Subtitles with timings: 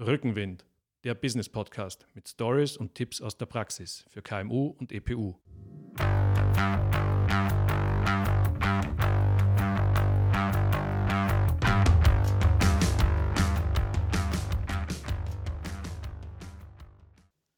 [0.00, 0.64] Rückenwind,
[1.02, 5.34] der Business Podcast mit Stories und Tipps aus der Praxis für KMU und EPU.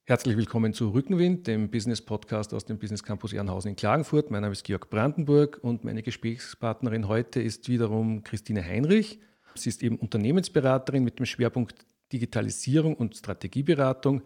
[0.06, 4.30] Herzlich willkommen zu Rückenwind, dem Business Podcast aus dem Business Campus Ehrenhausen in Klagenfurt.
[4.30, 9.20] Mein Name ist Georg Brandenburg und meine Gesprächspartnerin heute ist wiederum Christine Heinrich.
[9.54, 14.22] Sie ist eben Unternehmensberaterin mit dem Schwerpunkt Digitalisierung und Strategieberatung.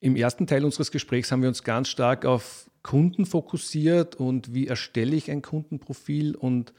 [0.00, 4.68] Im ersten Teil unseres Gesprächs haben wir uns ganz stark auf Kunden fokussiert und wie
[4.68, 6.72] erstelle ich ein Kundenprofil und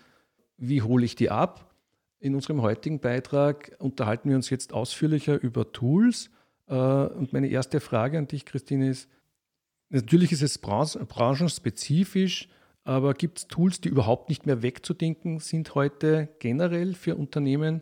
[0.57, 1.73] wie hole ich die ab.
[2.19, 6.29] In unserem heutigen Beitrag unterhalten wir uns jetzt ausführlicher über Tools.
[6.67, 9.09] Äh, und meine erste Frage an dich, Christine, ist,
[9.89, 12.49] natürlich ist es branchenspezifisch,
[12.83, 17.81] aber gibt es Tools, die überhaupt nicht mehr wegzudenken sind heute generell für Unternehmen?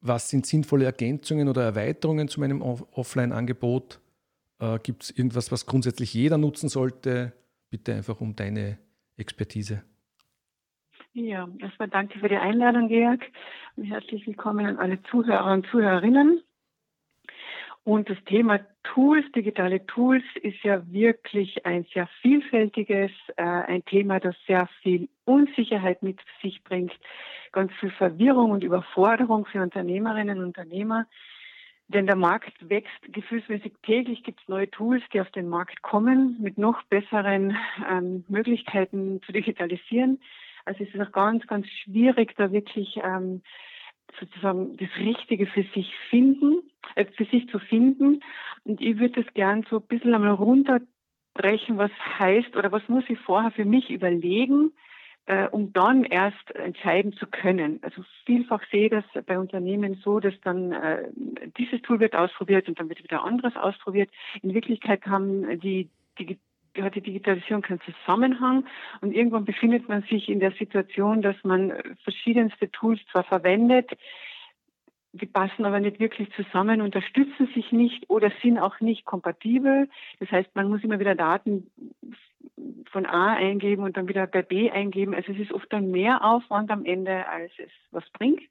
[0.00, 4.00] Was sind sinnvolle Ergänzungen oder Erweiterungen zu meinem Offline-Angebot?
[4.60, 7.32] Äh, Gibt es irgendwas, was grundsätzlich jeder nutzen sollte?
[7.70, 8.78] Bitte einfach um deine
[9.16, 9.82] Expertise.
[11.12, 13.20] Ja, erstmal danke für die Einladung, Georg.
[13.76, 16.42] Herzlich willkommen an alle Zuhörer und Zuhörerinnen.
[17.84, 18.60] Und das Thema
[18.94, 25.08] Tools, digitale Tools, ist ja wirklich ein sehr vielfältiges, äh, ein Thema, das sehr viel
[25.24, 26.92] Unsicherheit mit sich bringt,
[27.52, 31.06] ganz viel Verwirrung und Überforderung für Unternehmerinnen und Unternehmer.
[31.88, 36.36] Denn der Markt wächst gefühlsmäßig täglich, gibt es neue Tools, die auf den Markt kommen,
[36.40, 37.56] mit noch besseren
[37.90, 40.20] ähm, Möglichkeiten zu digitalisieren.
[40.64, 43.42] Also es ist auch ganz, ganz schwierig, da wirklich ähm,
[44.18, 46.62] sozusagen das Richtige für sich finden,
[46.94, 48.22] äh, für sich zu finden.
[48.64, 53.04] Und ich würde das gern so ein bisschen einmal runterbrechen, was heißt oder was muss
[53.08, 54.72] ich vorher für mich überlegen,
[55.26, 57.80] äh, um dann erst entscheiden zu können.
[57.82, 61.08] Also vielfach sehe ich das bei Unternehmen so, dass dann äh,
[61.58, 64.10] dieses Tool wird ausprobiert und dann wird wieder anderes ausprobiert.
[64.42, 66.38] In Wirklichkeit haben die, die
[66.82, 68.64] hat die Digitalisierung keinen Zusammenhang
[69.00, 71.72] und irgendwann befindet man sich in der Situation, dass man
[72.04, 73.90] verschiedenste Tools zwar verwendet,
[75.12, 79.88] die passen aber nicht wirklich zusammen, unterstützen sich nicht oder sind auch nicht kompatibel.
[80.20, 81.70] Das heißt, man muss immer wieder Daten
[82.90, 85.14] von A eingeben und dann wieder bei B eingeben.
[85.14, 88.42] Also es ist oft dann mehr Aufwand am Ende, als es was bringt.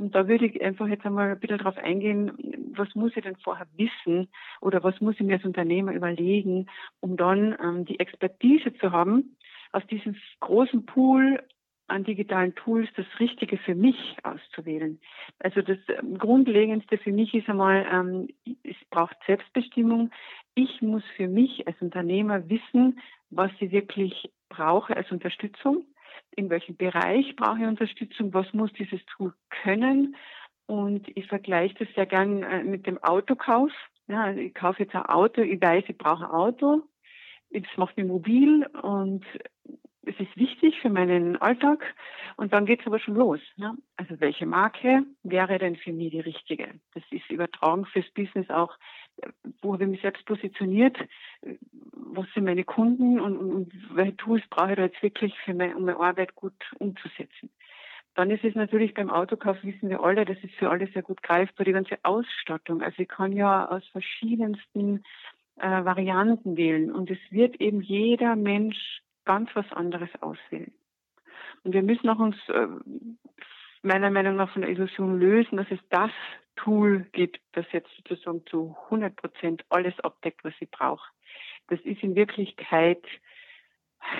[0.00, 2.32] Und da würde ich einfach jetzt einmal ein bisschen darauf eingehen,
[2.74, 4.28] was muss ich denn vorher wissen
[4.62, 6.68] oder was muss ich mir als Unternehmer überlegen,
[7.00, 9.36] um dann ähm, die Expertise zu haben,
[9.72, 11.42] aus diesem großen Pool
[11.88, 14.98] an digitalen Tools das Richtige für mich auszuwählen.
[15.38, 18.28] Also das ähm, Grundlegendste für mich ist einmal, ähm,
[18.62, 20.10] es braucht Selbstbestimmung.
[20.54, 25.84] Ich muss für mich als Unternehmer wissen, was ich wirklich brauche als Unterstützung
[26.36, 30.16] in welchem Bereich brauche ich Unterstützung, was muss dieses Tool können.
[30.66, 33.72] Und ich vergleiche das sehr gern äh, mit dem Autokauf.
[34.06, 36.82] Ja, also ich kaufe jetzt ein Auto, ich weiß, ich brauche ein Auto.
[37.50, 39.24] Das macht mich mobil und
[40.02, 41.84] es ist wichtig für meinen Alltag.
[42.36, 43.40] Und dann geht es aber schon los.
[43.56, 43.74] Ja?
[43.96, 46.80] Also welche Marke wäre denn für mich die richtige?
[46.94, 48.76] Das ist übertragen fürs Business auch
[49.62, 50.96] wo habe ich mich selbst positioniert,
[51.92, 55.54] was sind meine Kunden und, und, und welche Tools brauche ich da jetzt wirklich, für
[55.54, 57.50] meine, um meine Arbeit gut umzusetzen.
[58.14, 61.22] Dann ist es natürlich beim Autokauf, wissen wir alle, das ist für alle sehr gut
[61.22, 62.82] greifbar, die ganze Ausstattung.
[62.82, 65.04] Also ich kann ja aus verschiedensten
[65.56, 70.72] äh, Varianten wählen und es wird eben jeder Mensch ganz was anderes auswählen.
[71.62, 72.66] Und wir müssen auch uns äh,
[73.82, 76.10] meiner Meinung nach von der Illusion lösen, dass es das
[76.56, 81.08] Tool gibt, das jetzt sozusagen zu 100 Prozent alles abdeckt, was ich brauche.
[81.68, 83.04] Das ist in Wirklichkeit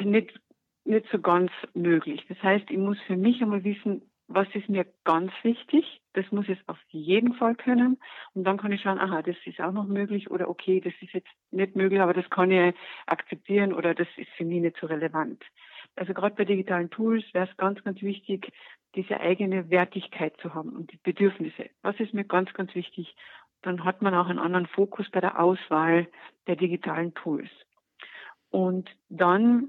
[0.02, 0.40] nicht,
[0.84, 2.24] nicht so ganz möglich.
[2.28, 6.00] Das heißt, ich muss für mich einmal wissen, was ist mir ganz wichtig.
[6.12, 7.98] Das muss es auf jeden Fall können.
[8.34, 11.12] Und dann kann ich schauen, aha, das ist auch noch möglich oder okay, das ist
[11.12, 12.74] jetzt nicht möglich, aber das kann ich
[13.06, 15.44] akzeptieren oder das ist für mich nicht so relevant.
[15.96, 18.52] Also gerade bei digitalen Tools wäre es ganz, ganz wichtig,
[18.94, 21.70] diese eigene Wertigkeit zu haben und die Bedürfnisse.
[21.82, 23.14] Was ist mir ganz, ganz wichtig?
[23.62, 26.08] Dann hat man auch einen anderen Fokus bei der Auswahl
[26.46, 27.50] der digitalen Tools.
[28.50, 29.68] Und dann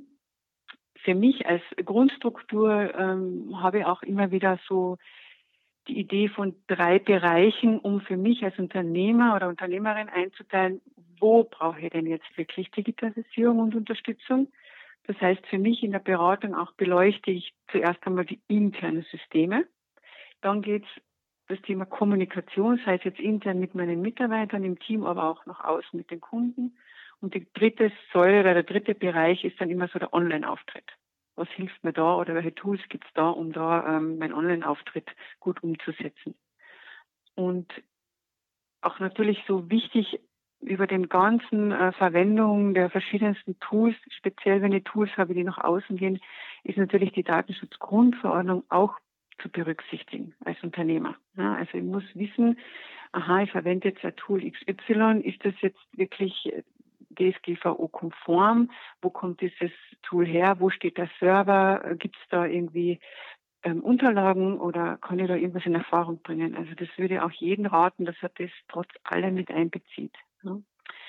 [1.04, 4.98] für mich als Grundstruktur ähm, habe ich auch immer wieder so
[5.88, 10.82] die Idee von drei Bereichen, um für mich als Unternehmer oder Unternehmerin einzuteilen,
[11.20, 14.48] wo brauche ich denn jetzt wirklich Digitalisierung und Unterstützung?
[15.08, 19.66] Das heißt, für mich in der Beratung auch beleuchte ich zuerst einmal die internen Systeme.
[20.42, 21.02] Dann geht es
[21.48, 25.64] das Thema Kommunikation, sei es jetzt intern mit meinen Mitarbeitern im Team, aber auch nach
[25.64, 26.78] außen mit den Kunden.
[27.20, 30.86] Und die dritte Säule oder der dritte Bereich ist dann immer so der Online-Auftritt.
[31.36, 35.10] Was hilft mir da oder welche Tools gibt es da, um da ähm, meinen Online-Auftritt
[35.40, 36.36] gut umzusetzen?
[37.36, 37.72] Und
[38.82, 40.20] auch natürlich so wichtig
[40.62, 45.58] über den ganzen äh, Verwendung der verschiedensten Tools, speziell wenn ich Tools habe, die nach
[45.58, 46.20] außen gehen,
[46.64, 48.98] ist natürlich die Datenschutzgrundverordnung auch
[49.42, 51.16] zu berücksichtigen als Unternehmer.
[51.36, 52.60] Ja, also ich muss wissen,
[53.12, 56.64] aha, ich verwende jetzt ein Tool XY, ist das jetzt wirklich äh,
[57.12, 58.72] DSGVO-konform?
[59.02, 59.72] Wo kommt dieses
[60.04, 60.58] Tool her?
[60.60, 61.96] Wo steht der Server?
[61.98, 63.00] Gibt es da irgendwie
[63.64, 66.56] ähm, Unterlagen oder kann ich da irgendwas in Erfahrung bringen?
[66.56, 70.16] Also das würde auch jeden raten, dass er das trotz allem mit einbezieht.
[70.44, 70.58] Ja?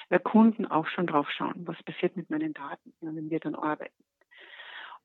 [0.09, 4.05] Weil Kunden auch schon drauf schauen, was passiert mit meinen Daten, wenn wir dann arbeiten.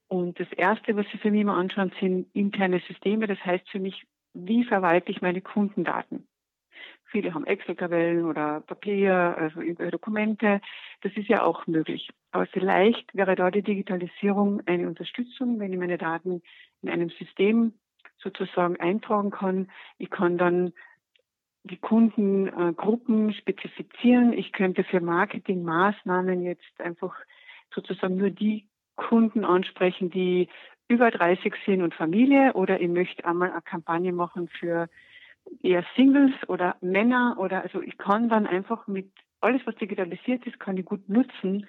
[0.07, 3.27] Und das Erste, was Sie für mich immer anschauen, sind interne Systeme.
[3.27, 6.27] Das heißt für mich, wie verwalte ich meine Kundendaten?
[7.06, 10.62] Viele haben Excel-Tabellen oder Papier, also irgendwelche Dokumente.
[11.01, 12.09] Das ist ja auch möglich.
[12.31, 16.41] Aber vielleicht wäre da die Digitalisierung eine Unterstützung, wenn ich meine Daten
[16.81, 17.73] in einem System
[18.18, 19.71] sozusagen eintragen kann.
[19.97, 20.73] Ich kann dann
[21.63, 24.33] die Kundengruppen spezifizieren.
[24.33, 27.15] Ich könnte für Marketingmaßnahmen jetzt einfach
[27.74, 30.50] sozusagen nur die Kunden ansprechen, die
[30.88, 34.88] über 30 sind und Familie oder ich möchte einmal eine Kampagne machen für
[35.62, 39.12] eher Singles oder Männer oder also ich kann dann einfach mit
[39.42, 41.68] alles, was digitalisiert ist, kann ich gut nutzen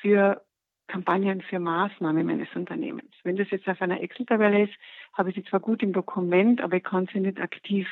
[0.00, 0.42] für
[0.88, 3.12] Kampagnen für Maßnahmen meines Unternehmens.
[3.22, 4.74] Wenn das jetzt auf einer Excel-Tabelle ist,
[5.12, 7.86] habe ich sie zwar gut im Dokument, aber ich kann sie nicht aktiv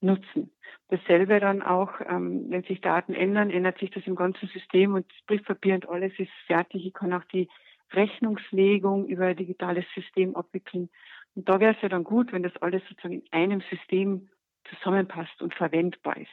[0.00, 0.50] nutzen.
[0.88, 5.06] Dasselbe dann auch, ähm, wenn sich Daten ändern, ändert sich das im ganzen System und
[5.10, 6.86] das Briefpapier und alles ist fertig.
[6.86, 7.48] Ich kann auch die
[7.92, 10.88] Rechnungslegung über ein digitales System abwickeln.
[11.34, 14.28] Und da wäre es ja dann gut, wenn das alles sozusagen in einem System
[14.70, 16.28] zusammenpasst und verwendbar ist.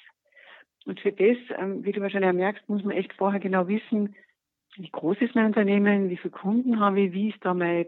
[0.86, 4.16] Und für das, ähm, wie du wahrscheinlich auch merkst, muss man echt vorher genau wissen,
[4.76, 7.86] wie groß ist mein Unternehmen, wie viele Kunden habe ich, wie ist da mein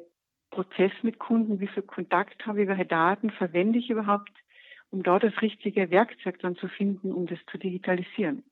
[0.49, 4.31] Prozess mit Kunden, wie viel Kontakt habe ich, welche Daten verwende ich überhaupt,
[4.91, 8.43] um da das richtige Werkzeug dann zu finden, um das zu digitalisieren.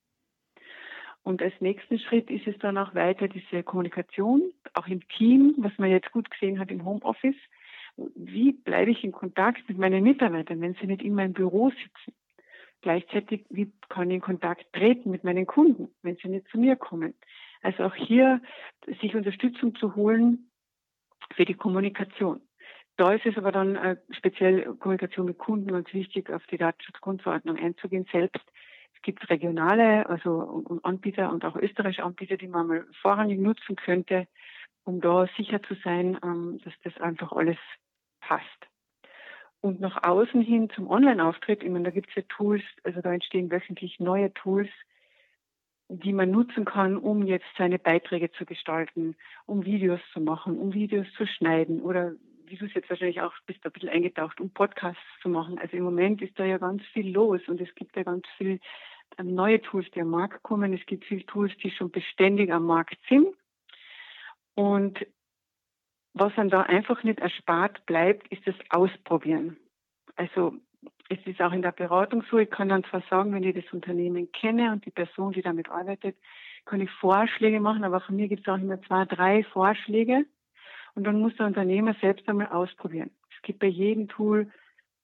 [1.24, 5.76] Und als nächsten Schritt ist es dann auch weiter diese Kommunikation, auch im Team, was
[5.78, 7.36] man jetzt gut gesehen hat im Homeoffice.
[8.16, 12.14] Wie bleibe ich in Kontakt mit meinen Mitarbeitern, wenn sie nicht in meinem Büro sitzen?
[12.82, 16.76] Gleichzeitig, wie kann ich in Kontakt treten mit meinen Kunden, wenn sie nicht zu mir
[16.76, 17.16] kommen?
[17.64, 18.40] Also auch hier
[19.02, 20.52] sich Unterstützung zu holen
[21.34, 22.42] für die Kommunikation.
[22.98, 27.58] Da ist es aber dann äh, speziell Kommunikation mit Kunden ganz wichtig, auf die Datenschutzgrundverordnung
[27.58, 28.42] einzugehen selbst
[29.06, 34.28] gibt regionale, also Anbieter und auch österreichische Anbieter, die man mal vorrangig nutzen könnte,
[34.84, 37.58] um da sicher zu sein, ähm, dass das einfach alles
[38.20, 38.68] passt.
[39.62, 43.14] Und nach außen hin zum Online-Auftritt, ich meine, da gibt es ja Tools, also da
[43.14, 44.70] entstehen wöchentlich neue Tools,
[45.88, 49.16] die man nutzen kann, um jetzt seine Beiträge zu gestalten,
[49.46, 52.14] um Videos zu machen, um Videos zu schneiden oder
[52.48, 55.58] wie du es jetzt wahrscheinlich auch bist ein bisschen eingetaucht, um Podcasts zu machen.
[55.60, 58.60] Also im Moment ist da ja ganz viel los und es gibt ja ganz viel
[59.22, 60.74] neue Tools, die am Markt kommen.
[60.74, 63.28] Es gibt viele Tools, die schon beständig am Markt sind.
[64.56, 65.06] Und
[66.14, 69.58] was dann da einfach nicht erspart bleibt, ist das Ausprobieren.
[70.16, 70.56] Also
[71.10, 73.74] es ist auch in der Beratung so, ich kann dann zwar sagen, wenn ich das
[73.74, 76.16] Unternehmen kenne und die Person, die damit arbeitet,
[76.66, 80.26] kann ich Vorschläge machen, aber von mir gibt es auch immer zwei, drei Vorschläge.
[80.96, 83.12] Und dann muss der Unternehmer selbst einmal ausprobieren.
[83.36, 84.52] Es gibt bei jedem Tool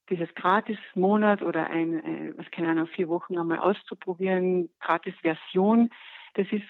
[0.09, 5.89] dieses Gratis-Monat oder ein, äh, was keine Ahnung, vier Wochen einmal auszuprobieren, Gratis-Version,
[6.33, 6.65] das ist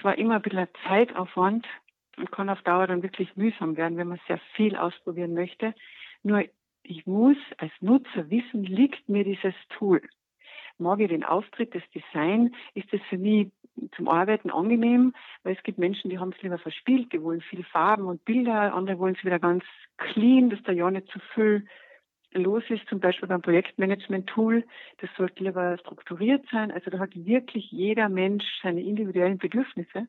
[0.00, 1.66] zwar immer ein bisschen Zeitaufwand
[2.16, 5.74] und kann auf Dauer dann wirklich mühsam werden, wenn man sehr viel ausprobieren möchte.
[6.22, 6.44] Nur
[6.82, 10.02] ich muss als Nutzer wissen, liegt mir dieses Tool?
[10.78, 12.54] Mag ich den Auftritt, das Design?
[12.74, 13.52] Ist es für mich
[13.96, 15.14] zum Arbeiten angenehm?
[15.42, 18.74] Weil es gibt Menschen, die haben es lieber verspielt, die wollen viel Farben und Bilder,
[18.74, 19.64] andere wollen es wieder ganz
[19.98, 21.66] clean, dass da ja nicht zu viel
[22.32, 24.64] los ist, zum Beispiel beim Projektmanagement-Tool,
[24.98, 26.70] das sollte lieber strukturiert sein.
[26.70, 30.06] Also da hat wirklich jeder Mensch seine individuellen Bedürfnisse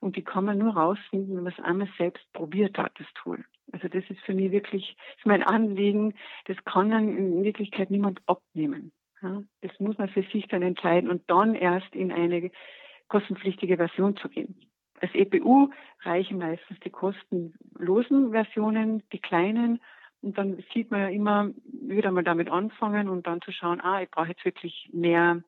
[0.00, 3.44] und die kann man nur rausfinden, wenn man es einmal selbst probiert hat, das Tool.
[3.72, 6.14] Also das ist für mich wirklich ist mein Anliegen.
[6.46, 8.92] Das kann dann in Wirklichkeit niemand abnehmen.
[9.20, 12.50] Ja, das muss man für sich dann entscheiden und dann erst in eine
[13.08, 14.54] kostenpflichtige Version zu gehen.
[15.00, 15.70] Als EPU
[16.02, 19.80] reichen meistens die kostenlosen Versionen, die kleinen
[20.20, 24.02] und dann sieht man ja immer, wieder mal damit anfangen und dann zu schauen, ah,
[24.02, 25.42] ich brauche jetzt wirklich mehr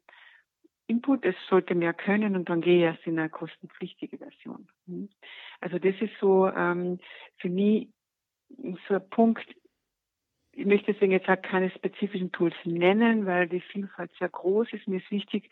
[0.87, 4.69] Input, es sollte mehr können und dann gehe ich erst in eine kostenpflichtige Version.
[4.87, 5.09] Mhm.
[5.61, 6.99] Also das ist so ähm,
[7.39, 7.89] für mich
[8.89, 9.47] so ein Punkt,
[10.53, 14.89] ich möchte deswegen jetzt auch keine spezifischen Tools nennen, weil die Vielfalt sehr groß ist.
[14.89, 15.49] Mir ist wichtig,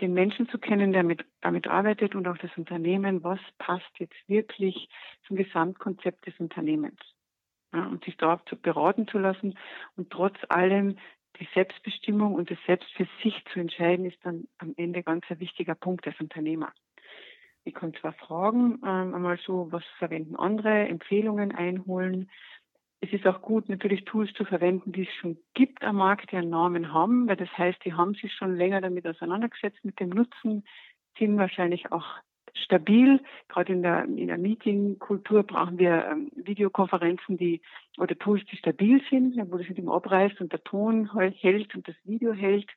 [0.00, 4.16] den Menschen zu kennen, der mit, damit arbeitet und auch das Unternehmen, was passt jetzt
[4.28, 4.88] wirklich
[5.26, 6.98] zum Gesamtkonzept des Unternehmens
[7.72, 9.58] ja, und sich darauf zu beraten zu lassen
[9.96, 10.96] und trotz allem
[11.38, 15.40] die Selbstbestimmung und das Selbst für sich zu entscheiden, ist dann am Ende ganz ein
[15.40, 16.72] wichtiger Punkt als Unternehmer.
[17.64, 22.30] Ich kann zwar fragen, ähm, einmal so, was verwenden andere, Empfehlungen einholen.
[23.02, 26.36] Es ist auch gut, natürlich Tools zu verwenden, die es schon gibt am Markt, die
[26.36, 30.10] einen Namen haben, weil das heißt, die haben sich schon länger damit auseinandergesetzt, mit dem
[30.10, 30.64] Nutzen,
[31.18, 32.04] sind wahrscheinlich auch
[32.54, 33.20] stabil.
[33.48, 37.62] Gerade in der, in der Meetingkultur brauchen wir ähm, Videokonferenzen, die
[37.96, 41.88] oder Tools, die stabil sind, wo das nicht immer abreißt und der Ton hält und
[41.88, 42.68] das Video hält.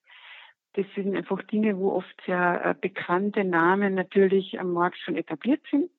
[0.73, 5.61] Das sind einfach Dinge, wo oft sehr äh, bekannte Namen natürlich am Markt schon etabliert
[5.69, 5.89] sind.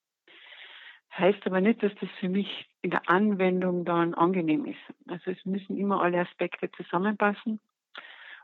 [1.16, 4.80] Heißt aber nicht, dass das für mich in der Anwendung dann angenehm ist.
[5.08, 7.60] Also es müssen immer alle Aspekte zusammenpassen.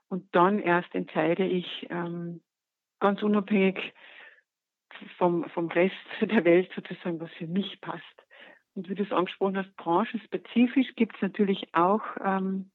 [0.09, 2.41] Und dann erst entscheide ich ähm,
[3.01, 3.93] ganz unabhängig
[5.19, 8.05] vom, vom Rest der Welt sozusagen, was für mich passt.
[8.75, 12.71] Und wie du es angesprochen hast, branchenspezifisch gibt es natürlich auch ähm,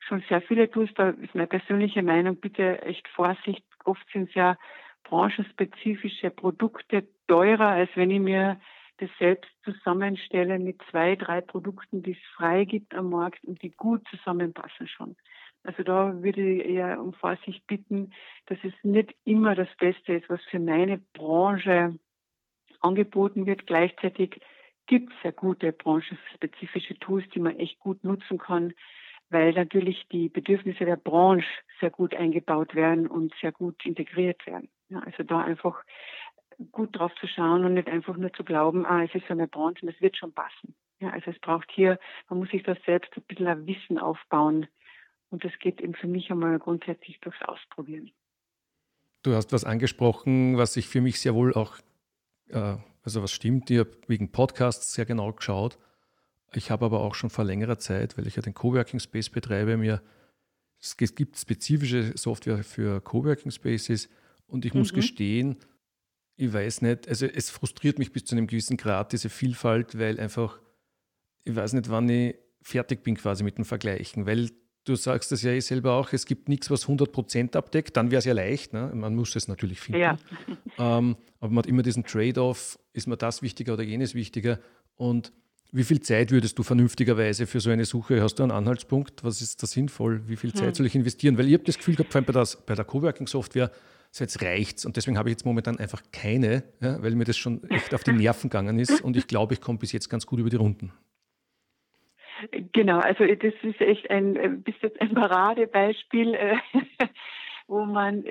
[0.00, 0.90] schon sehr viele Tools.
[0.94, 3.64] Da ist meine persönliche Meinung, bitte echt Vorsicht.
[3.84, 4.56] Oft sind es ja
[5.04, 8.58] branchenspezifische Produkte teurer, als wenn ich mir
[8.98, 13.70] das selbst zusammenstelle mit zwei, drei Produkten, die es frei gibt am Markt und die
[13.70, 15.16] gut zusammenpassen schon.
[15.64, 18.12] Also da würde ich eher um Vorsicht bitten,
[18.46, 21.98] dass es nicht immer das Beste ist, was für meine Branche
[22.80, 23.66] angeboten wird.
[23.66, 24.40] Gleichzeitig
[24.86, 28.74] gibt es sehr gute branchenspezifische Tools, die man echt gut nutzen kann,
[29.30, 31.48] weil natürlich die Bedürfnisse der Branche
[31.80, 34.68] sehr gut eingebaut werden und sehr gut integriert werden.
[34.90, 35.82] Ja, also da einfach
[36.72, 39.86] gut drauf zu schauen und nicht einfach nur zu glauben, ah, es ist eine Branche
[39.86, 40.74] und es wird schon passen.
[41.00, 44.66] Ja, also es braucht hier, man muss sich das selbst ein bisschen ein Wissen aufbauen.
[45.30, 48.10] Und das geht eben für mich einmal grundsätzlich durchs Ausprobieren.
[49.22, 51.78] Du hast was angesprochen, was ich für mich sehr wohl auch,
[52.48, 55.78] äh, also was stimmt, ich habe wegen Podcasts sehr genau geschaut.
[56.52, 59.76] Ich habe aber auch schon vor längerer Zeit, weil ich ja den Coworking Space betreibe,
[59.76, 60.02] mir
[60.80, 64.10] es gibt spezifische Software für Coworking Spaces
[64.46, 64.96] und ich muss mhm.
[64.96, 65.56] gestehen,
[66.36, 70.18] ich weiß nicht, also es frustriert mich bis zu einem gewissen Grad, diese Vielfalt, weil
[70.18, 70.58] einfach,
[71.44, 74.50] ich weiß nicht, wann ich fertig bin quasi mit dem Vergleichen, weil
[74.84, 78.18] du sagst es ja eh selber auch, es gibt nichts, was 100% abdeckt, dann wäre
[78.18, 78.90] es ja leicht, ne?
[78.94, 80.00] man muss es natürlich finden.
[80.00, 80.18] Ja.
[80.76, 84.58] Ähm, aber man hat immer diesen Trade-off, ist mir das wichtiger oder jenes wichtiger
[84.96, 85.32] und
[85.70, 88.20] wie viel Zeit würdest du vernünftigerweise für so eine Suche?
[88.20, 89.22] Hast du einen Anhaltspunkt?
[89.22, 90.22] Was ist da sinnvoll?
[90.28, 90.74] Wie viel Zeit hm.
[90.74, 91.38] soll ich investieren?
[91.38, 93.70] Weil ich habe das Gefühl gehabt, vor allem bei, das, bei der Coworking-Software,
[94.14, 94.86] so jetzt reicht's.
[94.86, 98.04] Und deswegen habe ich jetzt momentan einfach keine, ja, weil mir das schon echt auf
[98.04, 99.00] die Nerven gegangen ist.
[99.02, 100.92] Und ich glaube, ich komme bis jetzt ganz gut über die Runden.
[102.72, 106.56] Genau, also das ist echt ein äh, bis jetzt ein Paradebeispiel, äh,
[107.66, 108.24] wo man,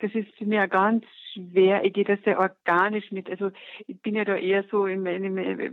[0.00, 3.30] das ist mich ganz schwer, ich gehe da sehr organisch mit.
[3.30, 3.50] Also
[3.86, 5.70] ich bin ja da eher so in meiner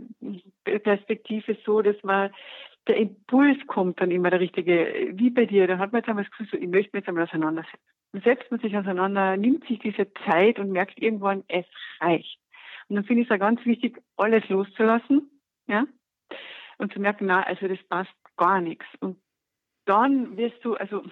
[0.64, 2.30] Perspektive so, dass man
[2.86, 6.24] der Impuls kommt dann immer der richtige, wie bei dir, da hat man jetzt einmal
[6.24, 7.95] das Gefühl, so, ich möchte mich jetzt einmal auseinandersetzen.
[8.22, 11.66] Setzt man sich auseinander, nimmt sich diese Zeit und merkt irgendwann, es
[12.00, 12.38] reicht.
[12.88, 15.30] Und dann finde ich es ja ganz wichtig, alles loszulassen,
[15.66, 15.86] ja,
[16.78, 18.86] und zu merken, na, also das passt gar nichts.
[19.00, 19.18] Und
[19.86, 21.02] dann wirst du, also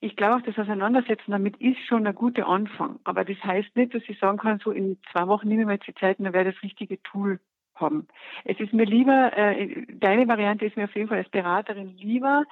[0.00, 2.98] ich glaube auch, das Auseinandersetzen damit ist schon ein guter Anfang.
[3.04, 5.74] Aber das heißt nicht, dass ich sagen kann, so in zwei Wochen nehme ich mir
[5.74, 7.40] jetzt die Zeit und dann werde das richtige Tool
[7.76, 8.08] haben.
[8.44, 12.44] Es ist mir lieber, äh, deine Variante ist mir auf jeden Fall als Beraterin lieber,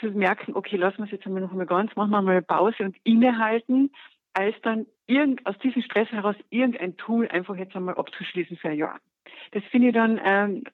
[0.00, 2.96] zu merken, okay, lassen wir es jetzt noch einmal ganz, machen wir mal Pause und
[3.04, 3.90] innehalten,
[4.34, 8.78] als dann irgend, aus diesem Stress heraus irgendein Tool einfach jetzt einmal abzuschließen für ein
[8.78, 9.00] Jahr.
[9.52, 10.64] Das finde ich dann ähm,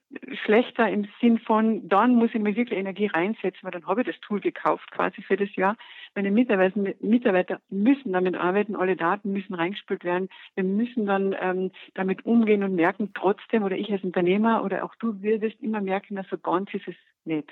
[0.44, 4.06] schlechter im Sinn von, dann muss ich mir wirklich Energie reinsetzen, weil dann habe ich
[4.06, 5.76] das Tool gekauft quasi für das Jahr.
[6.14, 10.28] Meine Mitarbeiter, Mitarbeiter müssen damit arbeiten, alle Daten müssen reingespült werden.
[10.54, 14.94] Wir müssen dann ähm, damit umgehen und merken trotzdem, oder ich als Unternehmer oder auch
[14.96, 17.50] du wirst immer merken, dass so ganz ist es nicht.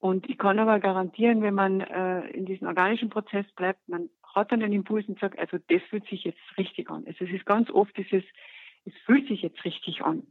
[0.00, 4.50] Und ich kann aber garantieren, wenn man äh, in diesem organischen Prozess bleibt, man hat
[4.50, 7.04] dann den Impuls und sagt, also das fühlt sich jetzt richtig an.
[7.06, 8.24] Also es ist ganz oft dieses,
[8.86, 10.26] es fühlt sich jetzt richtig an.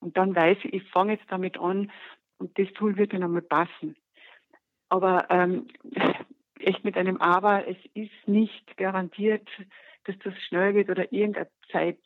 [0.00, 1.92] Und dann weiß ich, ich fange jetzt damit an
[2.38, 3.96] und das Tool wird dann einmal passen.
[4.88, 5.68] Aber ähm,
[6.58, 9.48] echt mit einem Aber, es ist nicht garantiert,
[10.04, 12.00] dass das schnell geht oder irgendeine Zeit.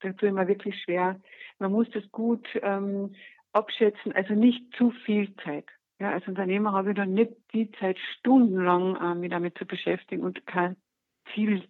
[0.00, 1.20] Da tue ich wirklich schwer.
[1.58, 3.14] Man muss das gut ähm,
[3.52, 5.66] abschätzen, also nicht zu viel Zeit.
[6.00, 10.22] Ja, als Unternehmer habe ich dann nicht die Zeit, stundenlang äh, mich damit zu beschäftigen
[10.22, 10.76] und kein
[11.34, 11.64] Ziel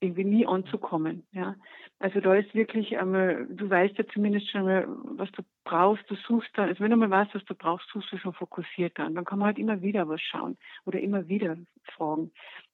[0.00, 1.26] irgendwie nie anzukommen.
[1.32, 1.56] Ja.
[1.98, 6.14] Also da ist wirklich einmal, du weißt ja zumindest schon mal, was du brauchst, du
[6.14, 9.14] suchst dann, also wenn du mal weißt, was du brauchst, suchst du schon fokussiert dann.
[9.14, 11.56] Dann kann man halt immer wieder was schauen oder immer wieder
[11.94, 12.30] fragen.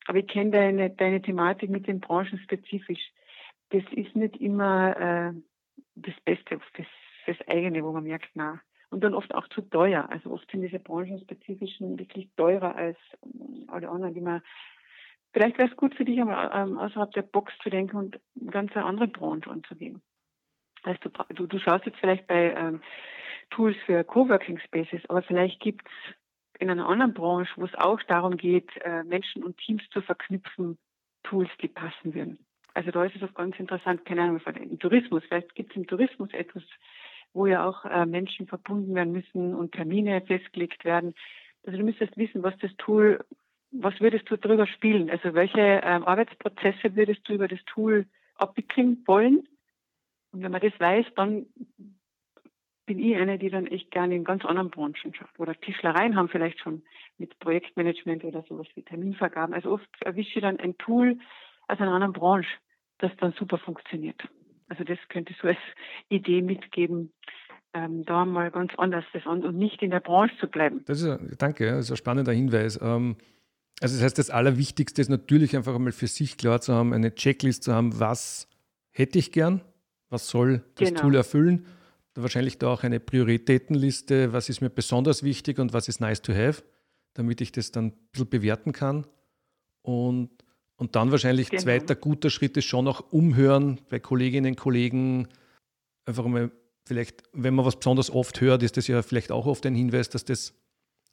[0.06, 3.12] Aber ich kenne deine, deine Thematik mit den Branchen spezifisch.
[3.70, 5.32] Das ist nicht immer äh,
[5.94, 6.88] das Beste fürs,
[7.24, 8.60] fürs eigene, wo man merkt, na.
[8.92, 10.08] Und dann oft auch zu teuer.
[10.10, 14.42] Also oft sind diese branchenspezifischen wirklich teurer als ähm, alle anderen, die man
[15.32, 18.20] Vielleicht wäre es gut für dich, einmal ähm, außerhalb der Box zu denken und
[18.50, 20.02] ganz eine andere Branche anzugehen.
[20.82, 22.82] Also du, du, du schaust jetzt vielleicht bei ähm,
[23.50, 26.14] Tools für Coworking Spaces, aber vielleicht gibt es
[26.58, 30.78] in einer anderen Branche, wo es auch darum geht, äh, Menschen und Teams zu verknüpfen,
[31.22, 32.44] Tools, die passen würden.
[32.74, 35.86] Also da ist es auch ganz interessant, keine Ahnung, im Tourismus, vielleicht gibt es im
[35.86, 36.62] Tourismus etwas,
[37.34, 41.14] wo ja auch äh, Menschen verbunden werden müssen und Termine festgelegt werden.
[41.64, 43.24] Also du müsstest wissen, was das Tool,
[43.70, 45.10] was würdest du darüber spielen?
[45.10, 49.48] Also welche ähm, Arbeitsprozesse würdest du über das Tool abwickeln wollen?
[50.32, 51.46] Und wenn man das weiß, dann
[52.86, 55.38] bin ich eine, die dann echt gerne in ganz anderen Branchen schafft.
[55.38, 56.82] Oder Tischlereien haben vielleicht schon
[57.16, 59.54] mit Projektmanagement oder sowas wie Terminvergaben.
[59.54, 61.18] Also oft erwische ich dann ein Tool
[61.68, 62.50] aus einer anderen Branche,
[62.98, 64.20] das dann super funktioniert.
[64.72, 65.58] Also das könnte so als
[66.08, 67.12] Idee mitgeben,
[67.74, 70.82] ähm, da mal ganz anders das an und nicht in der Branche zu bleiben.
[70.86, 72.80] Das ist, danke, das ist ein spannender Hinweis.
[72.80, 73.16] Ähm,
[73.82, 77.14] also das heißt, das Allerwichtigste ist natürlich einfach einmal für sich klar zu haben, eine
[77.14, 78.48] Checklist zu haben, was
[78.92, 79.60] hätte ich gern,
[80.08, 81.02] was soll das genau.
[81.02, 81.66] Tool erfüllen.
[82.14, 86.32] Wahrscheinlich da auch eine Prioritätenliste, was ist mir besonders wichtig und was ist nice to
[86.32, 86.62] have,
[87.12, 89.06] damit ich das dann ein bisschen bewerten kann.
[89.82, 90.30] Und
[90.76, 91.62] und dann wahrscheinlich genau.
[91.62, 95.28] zweiter guter Schritt ist schon auch umhören bei Kolleginnen und Kollegen.
[96.06, 96.50] Einfach mal
[96.86, 100.08] vielleicht, wenn man was besonders oft hört, ist das ja vielleicht auch oft ein Hinweis,
[100.08, 100.54] dass das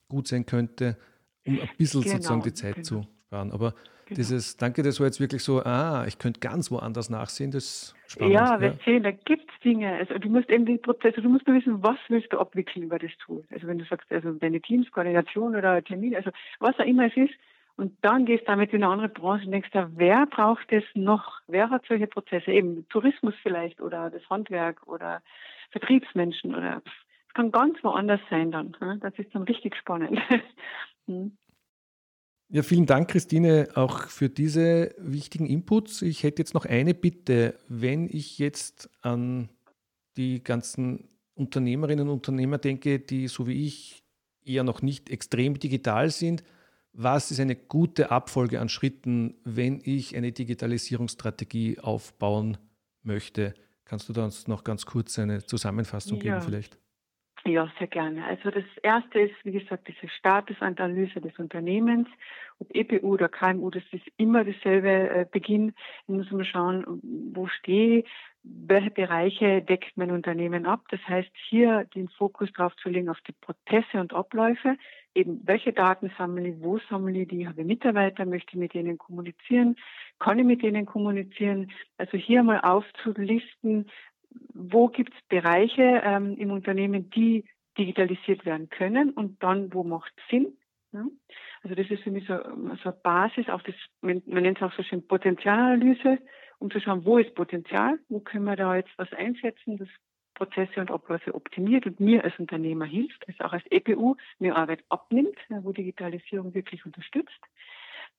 [0.08, 0.98] gut sein könnte,
[1.46, 2.88] um ein bisschen genau, sozusagen die Zeit genau.
[2.88, 3.52] zu sparen.
[3.52, 3.74] Aber
[4.06, 4.18] genau.
[4.18, 7.96] dieses, danke, das war jetzt wirklich so, ah, ich könnte ganz woanders nachsehen, das ist
[8.08, 8.34] spannend.
[8.34, 8.76] Ja, wir ja.
[8.86, 9.94] sehen, da gibt es Dinge.
[9.94, 12.98] Also du musst eben die Prozesse, du musst nur wissen, was willst du abwickeln über
[12.98, 13.44] das Tool.
[13.52, 17.16] Also wenn du sagst, also deine Teams, Koordination oder Termin, also was auch immer es
[17.16, 17.34] ist,
[17.80, 20.84] und dann gehst du damit in eine andere Branche und denkst, da, wer braucht es
[20.96, 21.40] noch?
[21.48, 22.52] Wer hat solche Prozesse?
[22.52, 25.22] Eben Tourismus vielleicht oder das Handwerk oder
[25.72, 28.76] Vertriebsmenschen oder es kann ganz woanders sein dann.
[29.00, 30.20] Das ist dann richtig spannend.
[31.06, 31.36] Hm.
[32.50, 36.04] Ja, vielen Dank, Christine, auch für diese wichtigen Inputs.
[36.04, 37.56] Ich hätte jetzt noch eine Bitte.
[37.68, 39.50] Wenn ich jetzt an
[40.18, 44.04] die ganzen Unternehmerinnen und Unternehmer denke, die so wie ich
[44.46, 46.44] eher noch nicht extrem digital sind,
[47.02, 52.58] was ist eine gute Abfolge an Schritten, wenn ich eine Digitalisierungsstrategie aufbauen
[53.04, 53.54] möchte?
[53.86, 56.24] Kannst du da uns noch ganz kurz eine Zusammenfassung ja.
[56.24, 56.78] geben vielleicht?
[57.46, 58.26] Ja, sehr gerne.
[58.26, 62.08] Also das erste ist, wie gesagt, diese Statusanalyse des Unternehmens.
[62.60, 65.74] Ob EPU oder KMU, das ist immer dasselbe äh, Beginn.
[66.08, 67.00] Da muss man schauen,
[67.34, 68.04] wo stehe
[68.44, 70.86] welche Bereiche deckt mein Unternehmen ab.
[70.90, 74.78] Das heißt, hier den Fokus darauf zu legen auf die Prozesse und Abläufe.
[75.16, 78.74] Eben, welche Daten sammle ich, wo sammle ich die, habe ich Mitarbeiter, möchte ich mit
[78.74, 79.76] denen kommunizieren,
[80.20, 81.72] kann ich mit denen kommunizieren.
[81.98, 83.90] Also hier mal aufzulisten,
[84.54, 87.46] wo gibt es Bereiche ähm, im Unternehmen, die
[87.78, 90.58] digitalisiert werden können und dann, wo macht Sinn.
[90.92, 91.06] Ja?
[91.64, 94.64] Also das ist für mich so, so eine Basis, auch das, man, man nennt es
[94.64, 96.20] auch so schön Potenzialanalyse,
[96.60, 99.88] um zu schauen, wo ist Potenzial, wo können wir da jetzt was einsetzen, das
[100.34, 104.84] Prozesse und Abläufe optimiert und mir als Unternehmer hilft, also auch als EPU mir Arbeit
[104.90, 107.40] abnimmt, wo Digitalisierung wirklich unterstützt.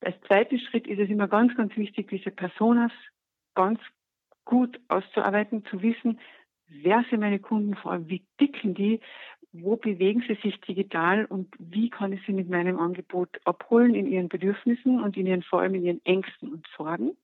[0.02, 2.92] Als zweiten Schritt ist es immer ganz, ganz wichtig, diese Personas
[3.54, 3.80] ganz
[4.50, 6.18] gut auszuarbeiten, zu wissen,
[6.66, 9.00] wer sind meine Kunden, vor allem wie dicken die,
[9.52, 14.06] wo bewegen sie sich digital und wie kann ich sie mit meinem Angebot abholen in
[14.06, 17.16] ihren Bedürfnissen und in ihren, vor allem in ihren Ängsten und Sorgen.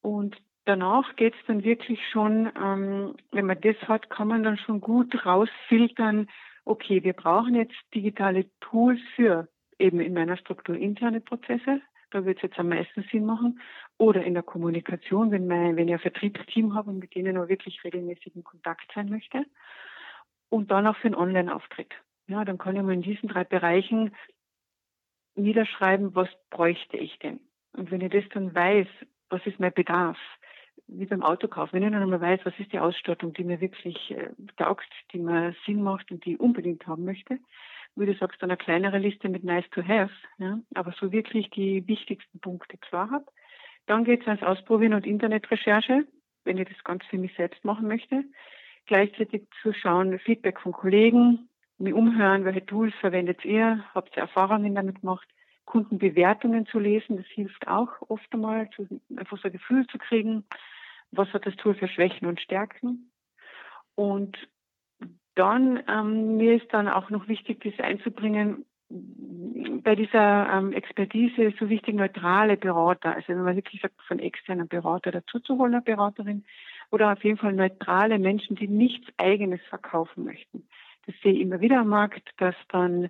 [0.00, 4.58] Und danach geht es dann wirklich schon, ähm, wenn man das hat, kann man dann
[4.58, 6.28] schon gut rausfiltern,
[6.64, 11.80] okay, wir brauchen jetzt digitale Tools für eben in meiner Struktur interne Prozesse,
[12.12, 13.60] da wird es jetzt am meisten Sinn machen.
[14.02, 17.46] Oder in der Kommunikation, wenn, mein, wenn ich ein Vertriebsteam habe und mit denen auch
[17.46, 19.46] wirklich regelmäßig in Kontakt sein möchte.
[20.48, 21.94] Und dann auch für einen Online-Auftritt.
[22.26, 24.12] Ja, dann kann ich mal in diesen drei Bereichen
[25.36, 27.38] niederschreiben, was bräuchte ich denn?
[27.74, 28.88] Und wenn ich das dann weiß,
[29.28, 30.18] was ist mein Bedarf?
[30.88, 31.72] Wie beim Autokauf.
[31.72, 35.20] Wenn ich dann einmal weiß, was ist die Ausstattung, die mir wirklich äh, taugt, die
[35.20, 37.38] mir Sinn macht und die ich unbedingt haben möchte,
[37.94, 41.86] wie du sagst, eine kleinere Liste mit nice to have, ja, aber so wirklich die
[41.86, 43.26] wichtigsten Punkte klar habe.
[43.86, 46.06] Dann geht es ans Ausprobieren und Internetrecherche,
[46.44, 48.24] wenn ich das ganz für mich selbst machen möchte.
[48.86, 54.74] Gleichzeitig zu schauen, Feedback von Kollegen, mir umhören, welche Tools verwendet ihr, habt ihr Erfahrungen
[54.74, 55.28] damit gemacht,
[55.64, 58.68] Kundenbewertungen zu lesen, das hilft auch oft einmal,
[59.16, 60.44] einfach so ein Gefühl zu kriegen,
[61.12, 63.10] was hat das Tool für Schwächen und Stärken.
[63.94, 64.36] Und
[65.34, 68.64] dann, ähm, mir ist dann auch noch wichtig, das einzubringen,
[69.82, 74.18] bei dieser ähm, Expertise ist so wichtig neutrale Berater, also wenn man wirklich sagt, von
[74.18, 76.44] externen Berater dazu zu holen, eine Beraterin,
[76.90, 80.66] oder auf jeden Fall neutrale Menschen, die nichts Eigenes verkaufen möchten,
[81.06, 83.08] Das sehe ich immer wieder am Markt, dass dann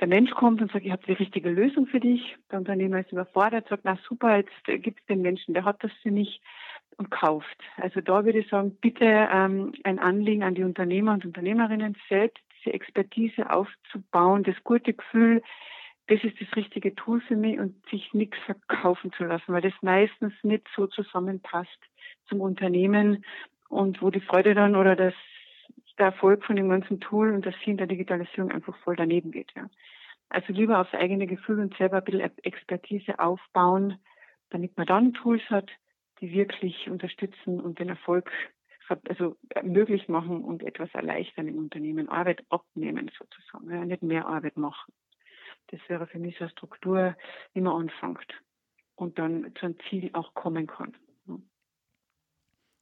[0.00, 2.36] der Mensch kommt und sagt, ich habe die richtige Lösung für dich.
[2.52, 5.90] Der Unternehmer ist überfordert, sagt, na super, jetzt gibt es den Menschen, der hat das
[6.02, 6.40] für mich
[6.98, 7.58] und kauft.
[7.76, 12.42] Also da würde ich sagen, bitte ähm, ein Anliegen an die Unternehmer und Unternehmerinnen selbst,
[12.68, 15.42] diese Expertise aufzubauen, das gute Gefühl,
[16.08, 19.74] das ist das richtige Tool für mich und sich nichts verkaufen zu lassen, weil das
[19.82, 21.78] meistens nicht so zusammenpasst
[22.28, 23.24] zum Unternehmen
[23.68, 25.14] und wo die Freude dann oder das,
[25.98, 29.52] der Erfolg von dem ganzen Tool und das Ziel der Digitalisierung einfach voll daneben geht.
[29.54, 29.68] Ja.
[30.30, 33.98] Also lieber aufs eigene Gefühl und selber ein bisschen Expertise aufbauen,
[34.50, 35.70] damit man dann Tools hat,
[36.20, 38.30] die wirklich unterstützen und den Erfolg
[39.08, 44.56] also möglich machen und etwas erleichtern im Unternehmen, Arbeit abnehmen sozusagen, ja, nicht mehr Arbeit
[44.56, 44.92] machen.
[45.68, 47.16] Das wäre für mich so eine Struktur,
[47.52, 48.32] wie man anfängt
[48.94, 50.94] und dann zu einem Ziel auch kommen kann.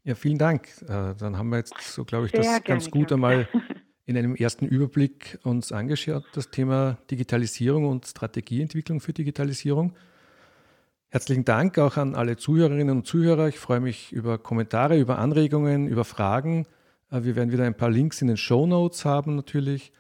[0.06, 0.68] Ja, vielen Dank.
[0.82, 3.48] Äh, dann haben wir jetzt so, glaube ich, Sehr das ganz gut einmal
[4.06, 9.96] in einem ersten Überblick uns angeschaut, das Thema Digitalisierung und Strategieentwicklung für Digitalisierung.
[11.16, 13.48] Herzlichen Dank auch an alle Zuhörerinnen und Zuhörer.
[13.48, 16.66] Ich freue mich über Kommentare, über Anregungen, über Fragen.
[17.10, 19.92] Äh, wir werden wieder ein paar Links in den Show Notes haben natürlich.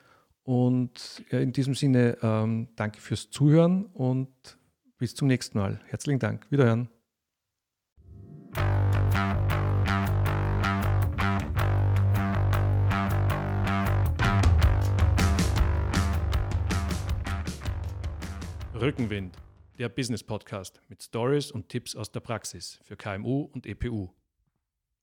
[0.42, 4.28] Und in diesem Sinne ähm, danke fürs Zuhören und
[4.98, 5.80] bis zum nächsten Mal.
[5.86, 6.44] Herzlichen Dank.
[6.50, 6.90] Wiederhören.
[18.78, 19.34] Rückenwind,
[19.78, 24.10] der Business Podcast mit Stories und Tipps aus der Praxis für KMU und EPU.